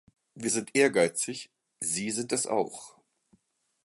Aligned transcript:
Wir 0.33 0.49
sind 0.49 0.73
ehrgeizig, 0.75 1.51
Sie 1.79 2.09
sind 2.09 2.31
es 2.31 2.47
auch. 2.47 2.95